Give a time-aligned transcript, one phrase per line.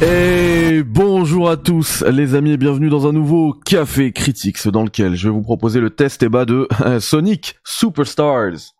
[0.00, 5.16] Et bonjour à tous les amis et bienvenue dans un nouveau Café Critics dans lequel
[5.16, 6.68] je vais vous proposer le test et bas de
[7.00, 8.77] Sonic Superstars.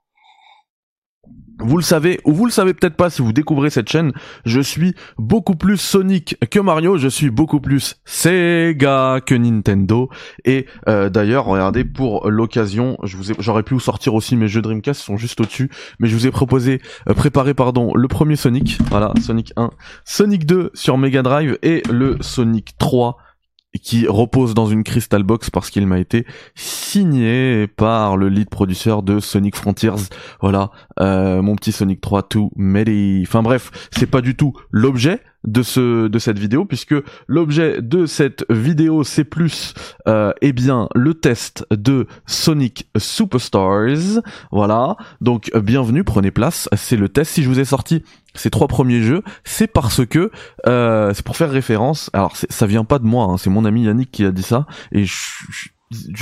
[1.61, 4.13] Vous le savez, ou vous le savez peut-être pas si vous découvrez cette chaîne,
[4.45, 10.09] je suis beaucoup plus Sonic que Mario, je suis beaucoup plus Sega que Nintendo.
[10.45, 15.17] Et euh, d'ailleurs, regardez, pour l'occasion, j'aurais pu vous sortir aussi mes jeux Dreamcast, sont
[15.17, 15.69] juste au-dessus,
[15.99, 19.71] mais je vous ai proposé, euh, préparé pardon, le premier Sonic, voilà, Sonic 1,
[20.05, 23.19] Sonic 2 sur Mega Drive et le Sonic 3
[23.83, 29.03] qui repose dans une Crystal Box parce qu'il m'a été signé par le lead producteur
[29.03, 29.91] de Sonic Frontiers.
[30.41, 33.25] Voilà, euh, mon petit Sonic 3 to Medi.
[33.27, 36.95] Enfin bref, c'est pas du tout l'objet de ce de cette vidéo puisque
[37.27, 39.75] l'objet de cette vidéo c'est plus
[40.07, 44.21] euh, eh bien le test de Sonic Superstars.
[44.51, 44.97] Voilà.
[45.21, 46.69] Donc bienvenue prenez place.
[46.77, 47.33] C'est le test.
[47.33, 48.03] Si je vous ai sorti
[48.35, 50.31] ces trois premiers jeux c'est parce que
[50.67, 52.11] euh, c'est pour faire référence.
[52.13, 54.67] Alors ça vient pas de moi hein, c'est mon ami Yannick qui a dit ça.
[54.93, 55.17] Et je,
[55.51, 55.69] je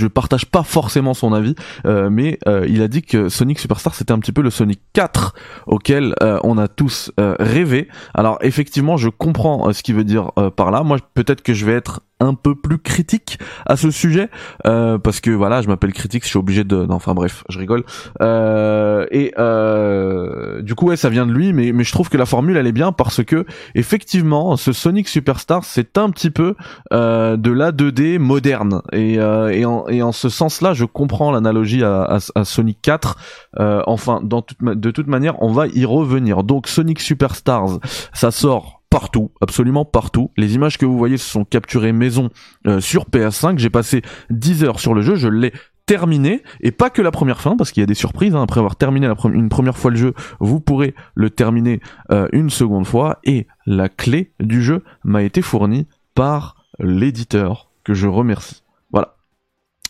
[0.06, 1.54] partage pas forcément son avis,
[1.86, 4.80] euh, mais euh, il a dit que Sonic Superstar c'était un petit peu le Sonic
[4.92, 5.34] 4
[5.66, 7.88] auquel euh, on a tous rêvé.
[8.14, 10.82] Alors effectivement, je comprends ce qu'il veut dire par là.
[10.82, 14.30] Moi, peut-être que je vais être un peu plus critique à ce sujet
[14.66, 17.84] euh, parce que voilà je m'appelle critique je suis obligé de enfin bref je rigole.
[18.22, 22.16] Euh, et euh, du coup ouais ça vient de lui mais mais je trouve que
[22.16, 26.54] la formule elle est bien parce que effectivement ce Sonic Superstar c'est un petit peu
[26.90, 28.82] de la 2D moderne.
[28.92, 32.78] Et et en et en ce sens là je comprends l'analogie à, à, à, Sonic
[32.82, 33.16] 4
[33.58, 36.42] euh, enfin dans toute de toute manière on va y revenir.
[36.42, 37.78] Donc Sonic Superstars
[38.12, 40.30] ça sort partout, absolument partout.
[40.36, 42.30] Les images que vous voyez se sont capturées maison
[42.66, 43.58] euh, sur PS5.
[43.58, 45.52] J'ai passé 10 heures sur le jeu, je l'ai
[45.86, 48.42] terminé et pas que la première fin parce qu'il y a des surprises hein.
[48.42, 52.88] après avoir terminé une première fois le jeu vous pourrez le terminer euh, une seconde
[52.88, 58.65] fois et la clé du jeu m'a été fournie par l'éditeur que je remercie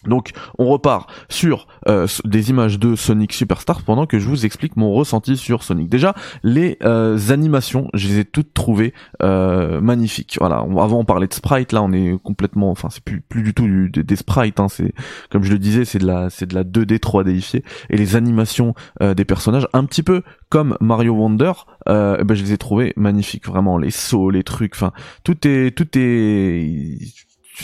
[0.09, 4.77] donc on repart sur euh, des images de Sonic Superstar pendant que je vous explique
[4.77, 5.89] mon ressenti sur Sonic.
[5.89, 10.37] Déjà les euh, animations, je les ai toutes trouvées euh, magnifiques.
[10.39, 13.55] Voilà, avant on parlait de sprite, là on est complètement, enfin c'est plus plus du
[13.55, 14.61] tout des, sprites.
[14.61, 14.93] Hein, c'est
[15.31, 18.75] comme je le disais, c'est de la c'est de la 2D 3Difiée et les animations
[19.00, 21.53] des personnages, un petit peu comme Mario Wonder,
[21.89, 23.47] eh ben je les ai trouvées magnifiques.
[23.47, 24.93] Vraiment les sauts, les trucs, enfin
[25.25, 26.99] tout est tout est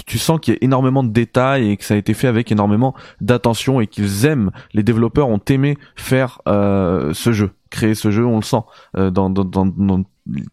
[0.07, 2.51] tu, sens qu'il y a énormément de détails et que ça a été fait avec
[2.51, 8.11] énormément d'attention et qu'ils aiment, les développeurs ont aimé faire euh, ce jeu, créer ce
[8.11, 8.63] jeu, on le sent
[8.97, 10.05] euh, dans, dans, dans, dans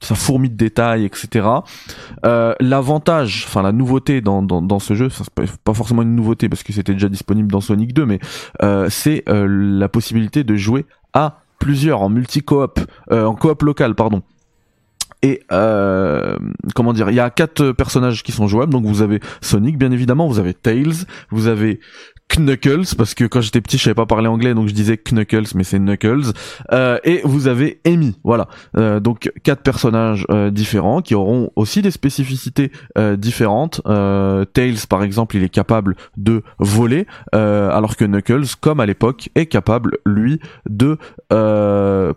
[0.02, 1.48] fourmille de détails, etc.
[2.26, 5.10] Euh, L'avantage, enfin la nouveauté dans, dans, dans ce jeu,
[5.64, 8.20] pas forcément une nouveauté parce que c'était déjà disponible dans Sonic 2, mais
[8.64, 12.80] euh, c'est euh, la possibilité de jouer à plusieurs en multi-coop,
[13.12, 14.24] euh, en coop local, pardon.
[15.22, 16.38] Et euh,
[16.76, 18.72] comment dire, il y a quatre personnages qui sont jouables.
[18.72, 21.80] Donc vous avez Sonic, bien évidemment, vous avez Tails, vous avez
[22.38, 25.56] Knuckles parce que quand j'étais petit je savais pas parler anglais donc je disais Knuckles
[25.56, 26.32] mais c'est Knuckles.
[26.72, 28.48] Euh, et vous avez Amy voilà.
[28.78, 33.82] Euh, donc quatre personnages euh, différents qui auront aussi des spécificités euh, différentes.
[33.88, 39.30] Euh, Tails par exemple il est capable de voler alors que Knuckles comme à l'époque
[39.36, 40.98] est capable lui de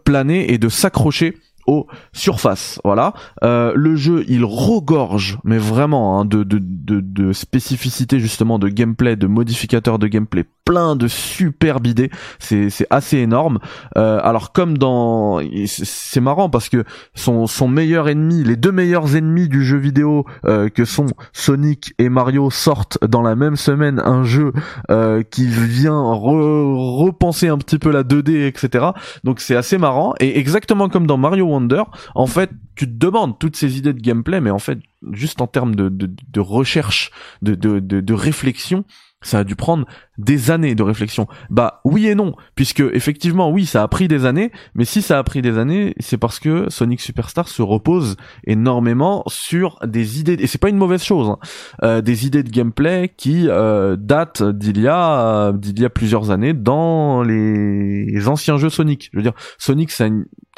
[0.05, 1.37] planer et de s'accrocher
[1.67, 2.81] aux surfaces.
[2.85, 3.13] Voilà.
[3.43, 8.69] Euh, le jeu, il regorge, mais vraiment, hein, de, de, de, de spécificités justement de
[8.69, 12.11] gameplay, de modificateurs de gameplay, plein de superbes idées.
[12.39, 13.59] C'est, c'est assez énorme.
[13.97, 16.85] Euh, alors comme dans, c'est marrant parce que
[17.15, 21.95] son, son meilleur ennemi, les deux meilleurs ennemis du jeu vidéo euh, que sont Sonic
[21.99, 24.53] et Mario sortent dans la même semaine un jeu
[24.91, 28.87] euh, qui vient repenser un petit peu la 2D, etc.
[29.25, 31.83] Donc c'est assez marrant et exactement comme dans Mario Wonder,
[32.15, 34.79] en fait, tu te demandes toutes ces idées de gameplay, mais en fait,
[35.13, 37.11] juste en termes de, de, de recherche,
[37.43, 38.85] de, de, de, réflexion,
[39.21, 39.87] ça a dû prendre
[40.19, 41.27] des années de réflexion.
[41.51, 45.19] Bah oui et non, puisque effectivement oui, ça a pris des années, mais si ça
[45.19, 48.17] a pris des années, c'est parce que Sonic Superstar se repose
[48.47, 51.39] énormément sur des idées, et c'est pas une mauvaise chose, hein,
[51.83, 56.31] euh, des idées de gameplay qui euh, datent d'il y a d'il y a plusieurs
[56.31, 59.09] années dans les anciens jeux Sonic.
[59.13, 60.05] Je veux dire, Sonic c'est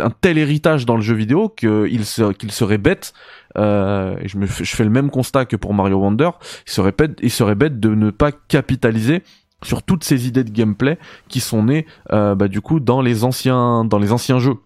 [0.00, 2.02] un, tel héritage dans le jeu vidéo qu'il
[2.38, 3.14] qu'il serait bête
[3.56, 6.30] euh, je fais le même constat que pour Mario Wonder,
[6.66, 9.22] il serait, bête, il serait bête de ne pas capitaliser
[9.64, 13.24] sur toutes ces idées de gameplay qui sont nées euh, bah, du coup dans les
[13.24, 14.58] anciens dans les anciens jeux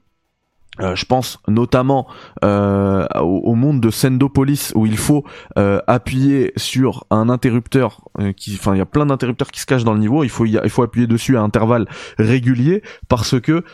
[0.81, 2.07] Euh, je pense notamment
[2.45, 5.25] euh, au, monde de Sendopolis où il faut
[5.59, 8.03] euh, appuyer sur un interrupteur
[8.37, 10.23] qui, enfin, il y a plein d'interrupteurs qui se cachent dans le niveau.
[10.23, 11.87] Il faut, il faut appuyer dessus à intervalles
[12.19, 13.65] réguliers parce que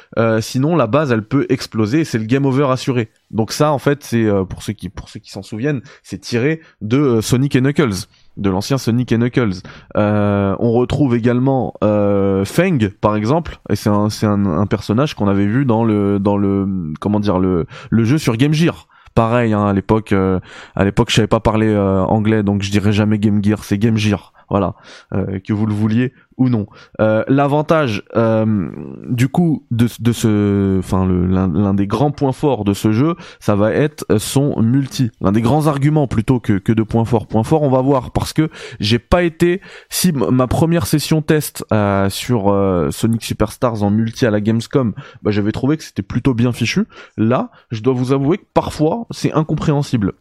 [0.41, 3.11] sinon la base elle peut exploser et c'est le game over assuré.
[3.31, 6.61] Donc ça, en fait, c'est pour ceux qui, pour ceux qui s'en souviennent, c'est tiré
[6.81, 9.63] de Sonic et Knuckles de l'ancien Sonic Knuckles.
[9.97, 15.29] Euh, on retrouve également euh, Feng, par exemple, et c'est un, c'est un, personnage qu'on
[15.29, 16.67] avait vu dans le, dans le,
[17.01, 18.89] comment dire, le, le jeu sur Game Gear.
[19.15, 20.41] Pareil, hein, à l'époque, euh,
[20.75, 23.79] à l'époque, je savais pas parler euh, anglais, donc je dirais jamais Game Gear, c'est
[23.79, 24.34] Game Gear.
[24.55, 24.75] Voilà,
[25.13, 26.67] euh, que vous le vouliez ou non.
[27.01, 28.71] Euh, l'avantage, euh,
[29.09, 33.57] du coup, de, de ce, enfin, l'un des grands points forts de ce jeu, ça
[33.57, 35.11] va être son multi.
[35.21, 37.27] L'un des grands arguments plutôt que, que de points forts.
[37.27, 38.49] Points forts, on va voir parce que
[38.79, 39.61] j'ai pas été.
[39.89, 41.65] Si ma première session test
[42.11, 46.53] sur Sonic Superstars en multi à la Gamescom, bah, j'avais trouvé que c'était plutôt bien
[46.53, 46.87] fichu.
[47.17, 50.13] Là, je dois vous avouer que parfois c'est incompréhensible.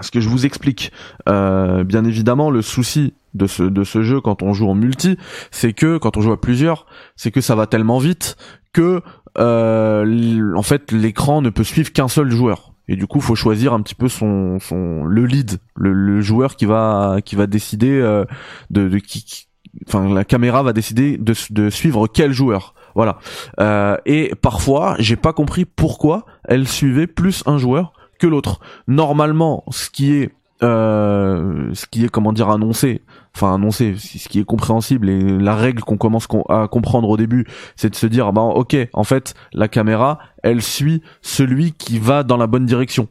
[0.00, 0.90] Ce que je vous explique,
[1.28, 5.16] euh, bien évidemment, le souci de ce de ce jeu quand on joue en multi,
[5.50, 6.86] c'est que quand on joue à plusieurs,
[7.16, 8.36] c'est que ça va tellement vite
[8.72, 9.02] que
[9.38, 12.72] euh, en fait l'écran ne peut suivre qu'un seul joueur.
[12.88, 16.66] Et du coup, faut choisir un petit peu son son le lead, le, joueur qui
[16.66, 18.24] va qui va décider euh,
[18.70, 19.46] de, qui,
[19.86, 22.74] enfin la caméra va décider de de suivre quel joueur.
[22.94, 23.18] Voilà.
[23.60, 28.60] Euh, et parfois, j'ai pas compris pourquoi elle suivait plus un joueur que l'autre.
[28.86, 30.32] Normalement, ce qui est
[30.62, 33.02] euh, ce qui est comment dire annoncé,
[33.34, 37.46] enfin annoncé, ce qui est compréhensible et la règle qu'on commence à comprendre au début,
[37.76, 42.22] c'est de se dire bah ok, en fait la caméra, elle suit celui qui va
[42.22, 43.08] dans la bonne direction.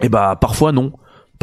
[0.00, 0.92] Et bah parfois non.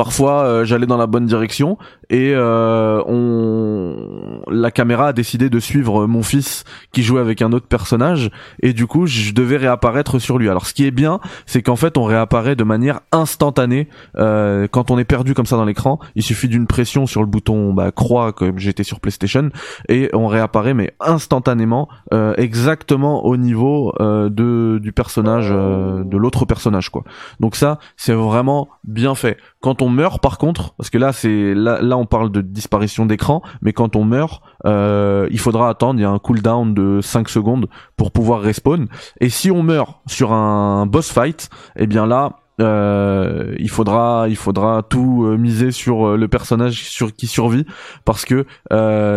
[0.02, 1.78] Parfois, euh, j'allais dans la bonne direction
[2.10, 7.52] et euh, on la caméra a décidé de suivre mon fils qui jouait avec un
[7.52, 8.32] autre personnage
[8.64, 10.50] et du coup, je devais réapparaître sur lui.
[10.50, 14.90] Alors, ce qui est bien, c'est qu'en fait, on réapparaît de manière instantanée euh, quand
[14.90, 16.00] on est perdu comme ça dans l'écran.
[16.16, 19.52] Il suffit d'une pression sur le bouton bah, croix comme j'étais sur PlayStation
[19.88, 21.90] et on réapparaît mais instantanément,
[22.38, 27.04] exactement au niveau de du personnage de l'autre personnage quoi.
[27.40, 29.38] Donc ça, c'est vraiment bien fait.
[29.62, 33.06] Quand on meurt, par contre, parce que là, c'est là, là, on parle de disparition
[33.06, 36.00] d'écran, mais quand on meurt, euh, il faudra attendre.
[36.00, 37.68] Il y a un cooldown de 5 secondes
[37.98, 38.88] pour pouvoir respawn.
[39.20, 44.36] Et si on meurt sur un boss fight, eh bien là, euh, il faudra il
[44.36, 47.66] faudra tout euh, miser sur le personnage qui survit
[48.06, 48.46] parce que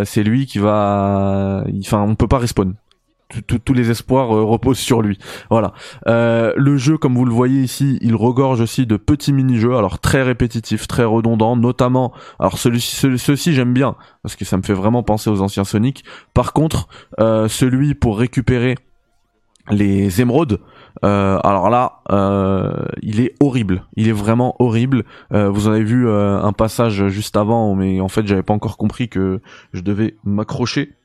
[0.05, 2.75] c'est lui qui va enfin on peut pas respawn
[3.43, 5.19] tous les espoirs euh, reposent sur lui.
[5.51, 5.73] Voilà.
[6.07, 9.99] Euh, le jeu, comme vous le voyez ici, il regorge aussi de petits mini-jeux, alors
[9.99, 12.13] très répétitifs, très redondants, notamment.
[12.39, 16.05] Alors celui-ci, ceux-ci j'aime bien parce que ça me fait vraiment penser aux anciens Sonic.
[16.33, 16.89] Par contre,
[17.21, 18.77] euh, celui pour récupérer
[19.71, 20.61] les émeraudes,
[21.03, 22.03] alors là,
[23.03, 23.85] il est horrible.
[23.97, 25.05] Il est vraiment horrible.
[25.31, 29.09] vous en avez vu un passage juste avant, mais en fait, j'avais pas encore compris
[29.09, 29.41] que
[29.73, 30.97] je devais m'accrocher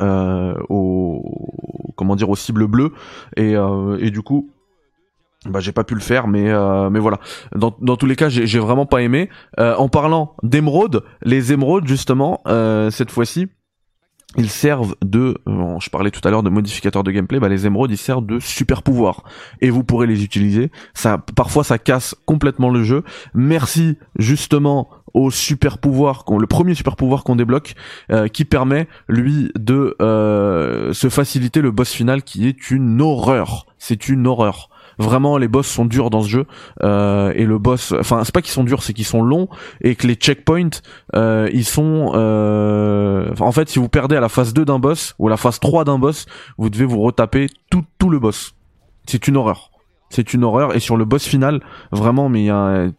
[0.00, 2.92] euh, au comment dire aux cibles bleues.
[3.36, 4.50] Et, euh, et du coup
[5.44, 7.18] bah j'ai pas pu le faire mais euh, mais voilà.
[7.54, 9.28] Dans, dans tous les cas j'ai vraiment pas aimé.
[9.58, 12.42] Euh, en parlant d'émeraudes les émeraudes justement
[12.90, 13.48] cette fois-ci
[14.36, 17.90] ils servent de je parlais tout à l'heure de modificateurs de gameplay bah les émeraudes
[17.90, 19.24] ils servent de super pouvoirs
[19.60, 23.02] et vous pourrez les utiliser ça parfois ça casse complètement le jeu
[23.34, 27.74] merci justement au super pouvoir, le premier super pouvoir qu'on débloque,
[28.10, 33.66] euh, qui permet lui de euh, se faciliter le boss final, qui est une horreur.
[33.78, 34.70] C'est une horreur.
[34.98, 36.46] Vraiment, les boss sont durs dans ce jeu.
[36.82, 39.48] Euh, et le boss, enfin c'est pas qu'ils sont durs, c'est qu'ils sont longs
[39.80, 40.80] et que les checkpoints,
[41.14, 42.12] ils sont,
[43.40, 45.60] en fait, si vous perdez à la phase 2 d'un boss ou à la phase
[45.60, 46.26] 3 d'un boss,
[46.58, 48.54] vous devez vous retaper tout tout le boss.
[49.06, 49.72] C'est une horreur.
[50.12, 52.48] C'est une horreur et sur le boss final vraiment mais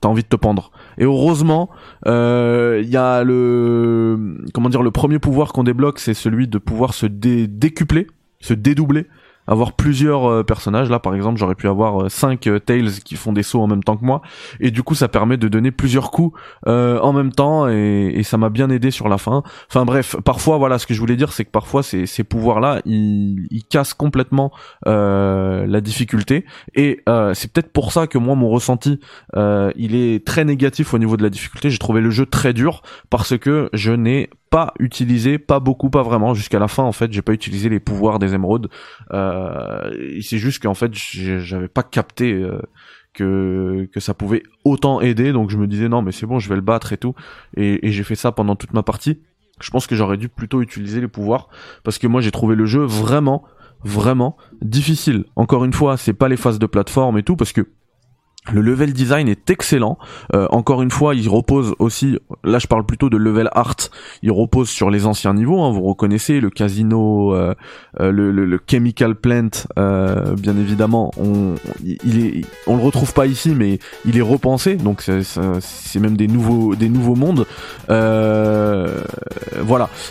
[0.02, 0.72] t'as envie de te pendre.
[0.98, 1.70] Et heureusement
[2.08, 6.58] euh, il y a le comment dire le premier pouvoir qu'on débloque c'est celui de
[6.58, 8.08] pouvoir se décupler
[8.40, 9.06] se dédoubler
[9.48, 10.90] avoir plusieurs euh, personnages.
[10.90, 13.68] Là, par exemple, j'aurais pu avoir 5 euh, euh, Tails qui font des sauts en
[13.68, 14.22] même temps que moi.
[14.60, 17.68] Et du coup, ça permet de donner plusieurs coups en même temps.
[17.68, 19.44] Et, ça m'a bien aidé sur la fin.
[19.70, 22.82] Enfin bref, parfois, voilà, ce que je voulais dire, c'est que parfois, ces, ces pouvoirs-là,
[22.86, 24.52] ils, ils, cassent complètement
[24.86, 26.46] la difficulté.
[26.74, 29.00] Et c'est peut-être pour ça que moi, mon ressenti,
[29.36, 31.70] il est très négatif au niveau de la difficulté.
[31.70, 36.04] J'ai trouvé le jeu très dur parce que je n'ai pas utilisé, pas beaucoup, pas
[36.04, 36.36] vraiment.
[36.36, 38.70] Jusqu'à la fin, en fait, j'ai pas utilisé les pouvoirs des émeraudes.
[40.22, 42.60] C'est juste qu'en fait, j'avais pas capté euh,
[43.14, 45.32] que que ça pouvait autant aider.
[45.34, 47.16] Donc je me disais non, mais c'est bon, je vais le battre et tout.
[47.56, 49.22] Et, et j'ai fait ça pendant toute ma partie.
[49.62, 51.48] Je pense que j'aurais dû plutôt utiliser les pouvoirs
[51.84, 53.44] parce que moi j'ai trouvé le jeu vraiment
[53.84, 55.26] vraiment difficile.
[55.36, 57.68] Encore une fois, c'est pas les phases de plateforme et tout parce que
[58.52, 59.98] le level design est excellent.
[60.34, 62.20] Euh, encore une fois, il repose aussi.
[62.44, 63.78] Là, je parle plutôt de level art.
[64.22, 65.62] Il repose sur les anciens niveaux.
[65.62, 67.54] Hein, vous reconnaissez le casino, euh,
[68.02, 69.50] euh, le, chemical plant.
[69.78, 74.76] bien évidemment, on, il le retrouve pas ici, mais il est repensé.
[74.76, 77.46] Donc c'est même des nouveaux, des nouveaux mondes.
[77.88, 78.90] voilà.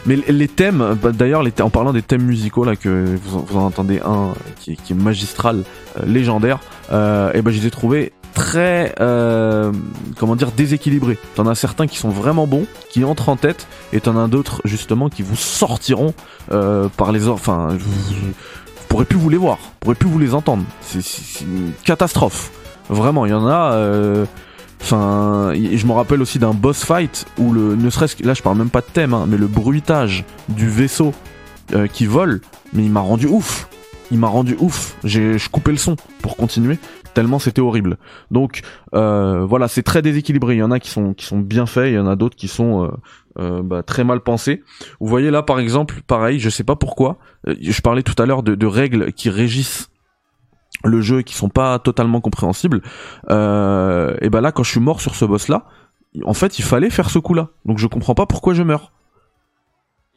[0.06, 4.00] Mais les thèmes, bah, d'ailleurs, en parlant des thèmes musicaux là que vous, en entendez
[4.04, 5.64] un qui est magistral,
[6.06, 6.60] légendaire.
[6.92, 9.72] Et ben, je les ai trouvés très euh,
[10.18, 11.18] comment dire déséquilibré.
[11.34, 14.60] T'en as certains qui sont vraiment bons, qui entrent en tête, et t'en as d'autres
[14.64, 16.14] justement qui vous sortiront
[16.50, 18.32] euh, par les enfin vous,
[18.88, 20.64] pourrez plus vous les voir, vous pourrez plus vous les entendre.
[20.80, 21.00] C'est
[21.42, 22.50] une catastrophe.
[22.88, 23.72] Vraiment, il y en a.
[23.72, 24.26] Euh,
[24.82, 28.42] enfin, je me rappelle aussi d'un boss fight où le, ne serait-ce que là, je
[28.42, 31.14] parle même pas de thème, hein, mais le bruitage du vaisseau
[31.74, 32.40] euh, qui vole,
[32.72, 33.68] mais il m'a rendu ouf
[34.12, 34.96] il m'a rendu ouf.
[35.02, 36.78] J'ai coupais le son pour continuer
[37.12, 37.98] tellement c'était horrible.
[38.30, 38.62] Donc
[38.94, 40.54] euh, voilà, c'est très déséquilibré.
[40.54, 42.36] Il y en a qui sont qui sont bien faits, il y en a d'autres
[42.36, 42.90] qui sont euh,
[43.38, 44.62] euh, bah, très mal pensés.
[45.00, 47.18] Vous voyez là par exemple, pareil, je sais pas pourquoi.
[47.46, 49.90] je parlais tout à l'heure de, règles qui régissent
[50.84, 52.82] le jeu et qui sont pas totalement compréhensibles.
[53.28, 53.30] et
[54.30, 55.66] ben là, quand je suis mort sur ce boss là,
[56.24, 57.48] en fait, il fallait faire ce coup là.
[57.64, 58.92] Donc je comprends pas pourquoi je meurs.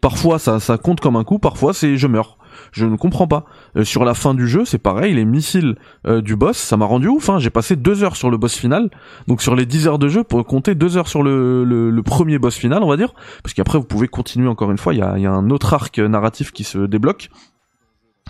[0.01, 2.34] Parfois ça, ça compte comme un coup, parfois c'est je meurs
[2.71, 3.45] je ne comprends pas.
[3.75, 5.75] Euh, sur la fin du jeu, c'est pareil, les missiles
[6.07, 7.29] euh, du boss, ça m'a rendu ouf.
[7.29, 7.39] Hein.
[7.39, 8.89] J'ai passé deux heures sur le boss final,
[9.27, 12.37] donc sur les 10 heures de jeu, pour compter deux heures sur le, le, premier
[12.37, 14.93] boss final, on va dire, parce qu'après vous pouvez continuer encore une fois.
[14.93, 17.29] Il y a, y a, un autre arc narratif qui se débloque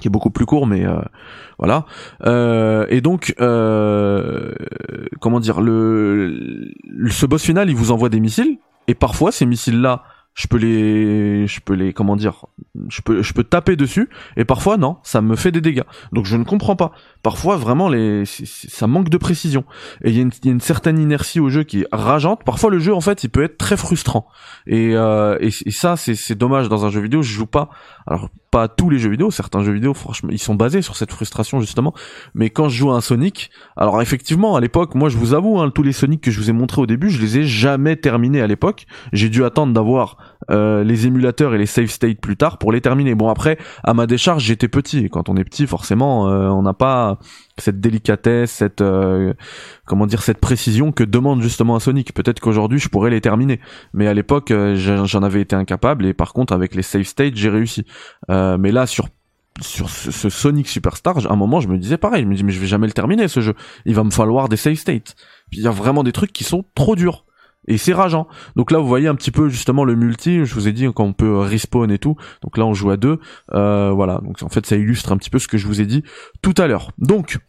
[0.01, 0.99] qui est beaucoup plus court, mais euh,
[1.57, 1.85] voilà.
[2.89, 6.73] et donc, comment dire, le,
[7.09, 10.03] ce boss final, il vous envoie des missiles, et parfois ces missiles-là
[10.35, 12.45] je peux les je peux les comment dire
[12.89, 15.85] je peux je peux taper dessus et parfois non ça me fait des dégâts.
[16.11, 16.91] Donc je ne comprends pas.
[17.23, 19.63] Parfois vraiment les ça manque de précision.
[20.03, 22.43] Et il y, a une certaine inertie au jeu qui est rageante.
[22.43, 24.27] Parfois le jeu en fait il peut être très frustrant.
[24.67, 27.21] Et euh, et, ça c'est c'est dommage dans un jeu vidéo.
[27.21, 27.69] Je joue pas
[28.05, 29.31] alors pas tous les jeux vidéo.
[29.31, 31.93] Certains jeux vidéo franchement ils sont basés sur cette frustration justement.
[32.33, 35.61] Mais quand je joue à un Sonic alors effectivement à l'époque moi je vous avoue
[35.61, 37.95] hein, tous les Sonic que je vous ai montré au début je les ai jamais
[37.95, 38.85] terminés à l'époque.
[39.13, 40.17] J'ai dû attendre d'avoir
[40.51, 43.15] euh, les émulateurs et les save state plus tard pour les terminer.
[43.15, 46.61] Bon après, à ma décharge, j'étais petit et quand on est petit, forcément, euh, on
[46.61, 47.19] n'a pas
[47.57, 49.33] cette délicatesse, cette euh,
[49.85, 52.13] comment dire, cette précision que demande justement un Sonic.
[52.13, 53.59] Peut-être qu'aujourd'hui, je pourrais les terminer,
[53.93, 57.49] mais à l'époque, j'en avais été incapable et par contre, avec les save state, j'ai
[57.49, 57.85] réussi.
[58.29, 59.07] mais là, sur
[59.61, 62.23] sur ce, Sonic Superstar, à un moment, je me disais pareil.
[62.23, 63.55] Je me dis mais je vais jamais le terminer ce jeu.
[63.85, 65.15] Il va me falloir des save state.
[65.53, 67.24] il y a vraiment des trucs qui sont trop durs
[67.67, 68.27] et c'est rageant.
[68.55, 70.45] Donc là, vous voyez un petit peu justement le multi.
[70.45, 72.15] Je vous ai dit qu'on peut respawn et tout.
[72.43, 73.19] Donc là, on joue à deux.
[73.53, 74.21] Euh, voilà.
[74.23, 76.03] Donc en fait, ça illustre un petit peu ce que je vous ai dit
[76.41, 76.91] tout à l'heure.
[76.97, 77.39] Donc,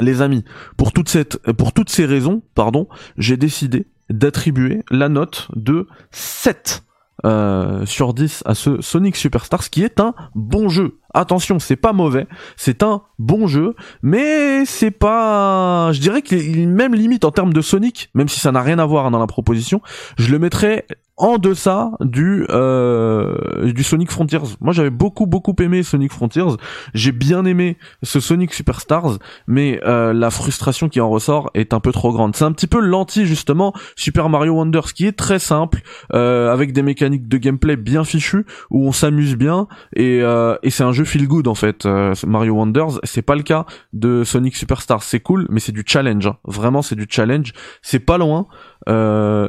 [0.00, 0.44] les amis,
[0.76, 6.84] pour toutes ces raisons, pardon, j'ai décidé d'attribuer la note de 7
[7.24, 10.98] euh, sur 10 à ce Sonic Superstars qui est un bon jeu.
[11.14, 12.26] Attention, c'est pas mauvais,
[12.56, 17.60] c'est un bon jeu, mais c'est pas, je dirais qu'il même limite en termes de
[17.60, 19.80] Sonic, même si ça n'a rien à voir dans la proposition,
[20.16, 20.86] je le mettrais
[21.22, 24.38] en deçà du euh, du Sonic Frontiers.
[24.60, 26.56] Moi j'avais beaucoup beaucoup aimé Sonic Frontiers.
[26.94, 31.80] J'ai bien aimé ce Sonic Superstars, mais euh, la frustration qui en ressort est un
[31.80, 32.34] peu trop grande.
[32.34, 35.82] C'est un petit peu l'anti justement Super Mario Wonders qui est très simple
[36.14, 40.70] euh, avec des mécaniques de gameplay bien fichues où on s'amuse bien et, euh, et
[40.70, 41.86] c'est un jeu feel good en fait.
[41.86, 45.02] Euh, Mario Wonders, c'est pas le cas de Sonic Superstars.
[45.02, 46.26] C'est cool, mais c'est du challenge.
[46.26, 46.36] Hein.
[46.44, 47.52] Vraiment c'est du challenge.
[47.82, 48.46] C'est pas loin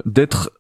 [0.06, 0.52] d'être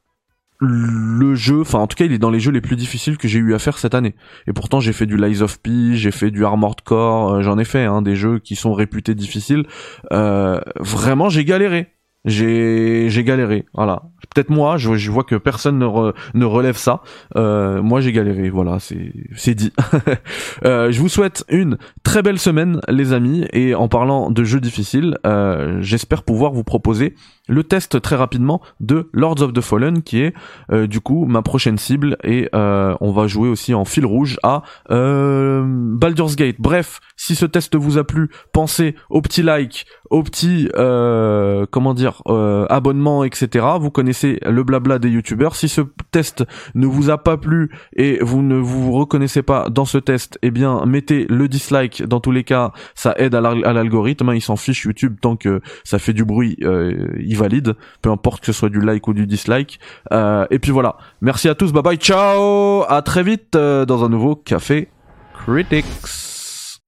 [0.63, 3.27] le jeu, enfin en tout cas il est dans les jeux les plus difficiles que
[3.27, 4.15] j'ai eu à faire cette année.
[4.47, 7.57] Et pourtant j'ai fait du Lies of P, j'ai fait du Armored Core, euh, j'en
[7.57, 9.65] ai fait hein, des jeux qui sont réputés difficiles.
[10.11, 11.87] Euh, vraiment j'ai galéré,
[12.25, 13.65] j'ai j'ai galéré.
[13.73, 17.01] Voilà, peut-être moi, je, vois que personne ne, relève ça.
[17.35, 19.71] Euh, moi j'ai galéré, voilà, c'est c'est dit.
[20.65, 24.59] euh, je vous souhaite une très belle semaine les amis et en parlant de jeux
[24.59, 27.15] difficiles, euh, j'espère pouvoir vous proposer
[27.47, 30.33] le test très rapidement de Lords of the Fallen qui est
[30.71, 34.37] euh, du coup ma prochaine cible et euh, on va jouer aussi en fil rouge
[34.43, 36.55] à euh, Baldur's Gate.
[36.59, 40.69] Bref, si ce test vous a plu, pensez au petit like, au petit
[41.71, 42.21] comment dire
[42.69, 43.65] abonnement, etc.
[43.79, 45.55] Vous connaissez le blabla des youtubeurs.
[45.55, 45.81] Si ce
[46.11, 46.45] test
[46.75, 50.51] ne vous a pas plu et vous ne vous reconnaissez pas dans ce test, eh
[50.51, 52.03] bien mettez le dislike.
[52.03, 54.29] Dans tous les cas, ça aide à l'algorithme.
[54.29, 54.35] Hein.
[54.35, 56.57] Il s'en fiche YouTube tant que ça fait du bruit
[57.35, 59.79] valide, peu importe que ce soit du like ou du dislike.
[60.11, 60.97] Euh, et puis voilà.
[61.21, 64.89] Merci à tous, bye bye, ciao, à très vite euh, dans un nouveau Café
[65.45, 66.32] Critics.